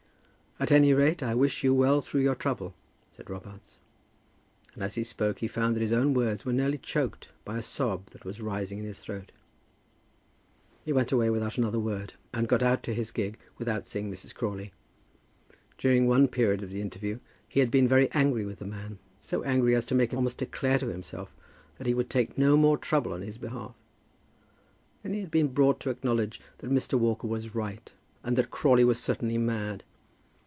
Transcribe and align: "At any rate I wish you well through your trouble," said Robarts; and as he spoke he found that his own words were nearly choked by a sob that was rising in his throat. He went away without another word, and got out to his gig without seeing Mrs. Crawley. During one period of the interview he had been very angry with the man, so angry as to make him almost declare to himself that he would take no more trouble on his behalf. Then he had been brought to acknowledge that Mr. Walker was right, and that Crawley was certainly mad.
"At 0.59 0.71
any 0.71 0.93
rate 0.93 1.23
I 1.23 1.33
wish 1.33 1.63
you 1.63 1.73
well 1.73 2.01
through 2.01 2.21
your 2.21 2.35
trouble," 2.35 2.75
said 3.11 3.31
Robarts; 3.31 3.79
and 4.75 4.83
as 4.83 4.93
he 4.93 5.03
spoke 5.03 5.39
he 5.39 5.47
found 5.47 5.75
that 5.75 5.81
his 5.81 5.91
own 5.91 6.13
words 6.13 6.45
were 6.45 6.53
nearly 6.53 6.77
choked 6.77 7.29
by 7.43 7.57
a 7.57 7.63
sob 7.63 8.11
that 8.11 8.25
was 8.25 8.41
rising 8.41 8.77
in 8.77 8.85
his 8.85 8.99
throat. 8.99 9.31
He 10.85 10.93
went 10.93 11.11
away 11.11 11.31
without 11.31 11.57
another 11.57 11.79
word, 11.79 12.13
and 12.31 12.47
got 12.47 12.61
out 12.61 12.83
to 12.83 12.93
his 12.93 13.09
gig 13.09 13.39
without 13.57 13.87
seeing 13.87 14.11
Mrs. 14.11 14.35
Crawley. 14.35 14.71
During 15.79 16.05
one 16.07 16.27
period 16.27 16.61
of 16.61 16.69
the 16.69 16.81
interview 16.83 17.17
he 17.49 17.59
had 17.59 17.71
been 17.71 17.87
very 17.87 18.11
angry 18.11 18.45
with 18.45 18.59
the 18.59 18.67
man, 18.67 18.99
so 19.19 19.41
angry 19.41 19.73
as 19.75 19.85
to 19.85 19.95
make 19.95 20.11
him 20.13 20.17
almost 20.17 20.37
declare 20.37 20.77
to 20.77 20.89
himself 20.89 21.33
that 21.79 21.87
he 21.87 21.95
would 21.95 22.09
take 22.09 22.37
no 22.37 22.55
more 22.55 22.77
trouble 22.77 23.13
on 23.13 23.23
his 23.23 23.39
behalf. 23.39 23.73
Then 25.01 25.13
he 25.15 25.21
had 25.21 25.31
been 25.31 25.47
brought 25.53 25.79
to 25.79 25.89
acknowledge 25.89 26.39
that 26.59 26.69
Mr. 26.69 26.99
Walker 26.99 27.25
was 27.25 27.55
right, 27.55 27.91
and 28.23 28.37
that 28.37 28.51
Crawley 28.51 28.83
was 28.83 28.99
certainly 28.99 29.39
mad. 29.39 29.83